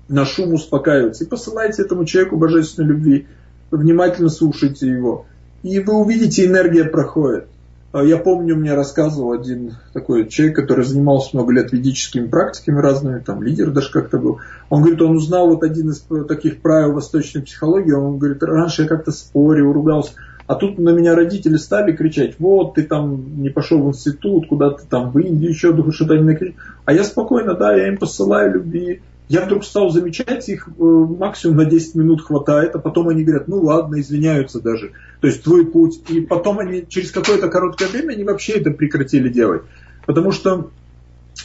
наш 0.09 0.39
ум 0.39 0.55
успокаивается. 0.55 1.25
И 1.25 1.27
посылайте 1.27 1.83
этому 1.83 2.05
человеку 2.05 2.37
божественной 2.37 2.89
любви, 2.89 3.27
внимательно 3.71 4.29
слушайте 4.29 4.89
его. 4.89 5.27
И 5.63 5.81
вы 5.81 5.95
увидите, 5.95 6.47
энергия 6.47 6.85
проходит. 6.85 7.47
А 7.93 8.05
я 8.05 8.19
помню, 8.19 8.55
мне 8.55 8.75
рассказывал 8.75 9.33
один 9.33 9.73
такой 9.93 10.29
человек, 10.29 10.55
который 10.57 10.85
занимался 10.85 11.31
много 11.37 11.53
лет 11.53 11.73
ведическими 11.73 12.29
практиками 12.29 12.79
разными, 12.81 13.19
там 13.19 13.43
лидер 13.43 13.73
даже 13.73 13.91
как-то 13.91 14.19
был. 14.19 14.39
Он 14.69 14.83
говорит, 14.83 15.03
он 15.03 15.17
узнал 15.17 15.49
вот 15.49 15.65
один 15.65 15.91
из 15.91 16.07
таких 16.29 16.61
правил 16.63 16.93
восточной 16.93 17.43
психологии. 17.43 17.91
Он 17.91 18.19
говорит, 18.19 18.45
раньше 18.45 18.83
я 18.83 18.89
как-то 18.89 19.11
спорил, 19.11 19.73
ругался. 19.73 20.13
А 20.47 20.55
тут 20.55 20.79
на 20.79 20.91
меня 20.91 21.15
родители 21.15 21.57
стали 21.57 21.95
кричать, 21.95 22.35
вот 22.41 22.75
ты 22.75 22.83
там 22.83 23.41
не 23.41 23.51
пошел 23.51 23.83
в 23.83 23.89
институт, 23.89 24.49
куда 24.49 24.71
ты 24.71 24.85
там 24.85 25.13
в 25.13 25.19
Индию 25.19 25.51
еще 25.51 25.73
что-то 25.93 26.17
не 26.17 26.25
накричал. 26.25 26.57
А 26.85 26.93
я 26.93 27.05
спокойно, 27.05 27.55
да, 27.55 27.73
я 27.73 27.87
им 27.89 27.99
посылаю 27.99 28.55
любви, 28.55 29.01
я 29.31 29.43
вдруг 29.43 29.65
стал 29.65 29.91
замечать, 29.91 30.49
их 30.49 30.67
э, 30.67 30.83
максимум 30.83 31.59
на 31.59 31.65
10 31.65 31.95
минут 31.95 32.21
хватает, 32.21 32.75
а 32.75 32.81
потом 32.81 33.11
они 33.11 33.23
говорят, 33.23 33.47
ну 33.47 33.63
ладно, 33.63 34.01
извиняются 34.01 34.61
даже. 34.61 34.91
То 35.21 35.29
есть 35.29 35.45
твой 35.45 35.67
путь. 35.67 36.03
И 36.09 36.21
потом 36.21 36.59
они 36.59 36.85
через 36.89 37.13
какое-то 37.13 37.49
короткое 37.49 37.87
время 37.87 38.15
они 38.15 38.25
вообще 38.25 38.55
это 38.55 38.73
прекратили 38.73 39.29
делать. 39.29 39.63
Потому 40.05 40.33
что 40.33 40.73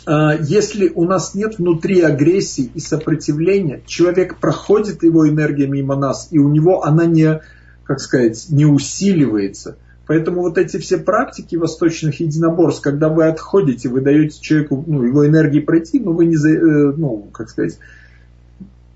э, 0.07 0.29
если 0.41 0.91
у 0.95 1.05
нас 1.05 1.35
нет 1.35 1.59
внутри 1.59 2.01
агрессии 2.01 2.71
и 2.73 2.79
сопротивления, 2.79 3.83
человек 3.85 4.39
проходит 4.39 5.03
его 5.03 5.29
энергия 5.29 5.67
мимо 5.67 5.95
нас, 5.95 6.29
и 6.31 6.39
у 6.39 6.49
него 6.49 6.83
она 6.83 7.05
не, 7.05 7.39
как 7.83 7.99
сказать, 7.99 8.47
не 8.49 8.65
усиливается. 8.65 9.77
Поэтому 10.07 10.41
вот 10.41 10.57
эти 10.57 10.77
все 10.77 10.97
практики 10.97 11.55
восточных 11.55 12.19
единоборств, 12.19 12.81
когда 12.81 13.09
вы 13.09 13.25
отходите, 13.25 13.89
вы 13.89 14.01
даете 14.01 14.39
человеку 14.39 14.83
ну, 14.85 15.03
его 15.03 15.25
энергии 15.25 15.59
пройти, 15.59 15.99
но 15.99 16.11
вы 16.11 16.25
не, 16.27 16.35
э, 16.35 16.93
ну, 16.95 17.27
как 17.31 17.49
сказать, 17.49 17.79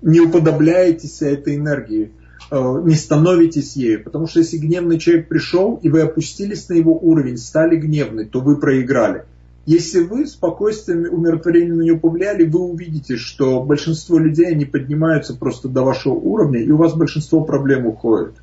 не 0.02 0.20
уподобляетесь 0.20 1.20
этой 1.22 1.56
энергии, 1.56 2.12
э, 2.50 2.82
не 2.84 2.94
становитесь 2.94 3.74
ею. 3.74 4.04
Потому 4.04 4.28
что 4.28 4.38
если 4.38 4.58
гневный 4.58 4.98
человек 4.98 5.28
пришел, 5.28 5.80
и 5.82 5.88
вы 5.88 6.02
опустились 6.02 6.68
на 6.68 6.74
его 6.74 6.96
уровень, 6.96 7.38
стали 7.38 7.76
гневны, 7.76 8.26
то 8.26 8.40
вы 8.40 8.56
проиграли. 8.56 9.24
Если 9.66 10.00
вы 10.00 10.26
спокойствием, 10.26 11.12
умиротворением 11.12 11.76
на 11.76 11.82
него 11.82 11.98
повлияли, 11.98 12.44
вы 12.44 12.60
увидите, 12.60 13.16
что 13.16 13.62
большинство 13.62 14.18
людей, 14.18 14.46
они 14.46 14.64
поднимаются 14.64 15.34
просто 15.34 15.68
до 15.68 15.82
вашего 15.82 16.14
уровня, 16.14 16.60
и 16.60 16.70
у 16.70 16.76
вас 16.76 16.94
большинство 16.94 17.44
проблем 17.44 17.86
уходит. 17.86 18.39